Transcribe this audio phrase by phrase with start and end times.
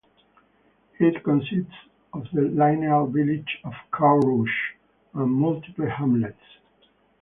[0.99, 1.75] It consists
[2.11, 4.73] of the linear village of Carrouge
[5.13, 6.41] and multiple hamlets.